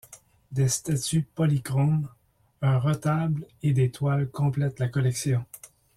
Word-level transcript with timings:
Des 0.51 0.67
statues 0.67 1.21
polychromes, 1.35 2.07
un 2.63 2.79
retable 2.79 3.45
et 3.61 3.71
des 3.71 3.91
toiles 3.91 4.27
complètent 4.31 4.79
la 4.79 4.87
collection. 4.87 5.45